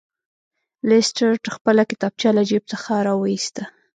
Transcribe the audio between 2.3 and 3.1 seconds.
له جیب څخه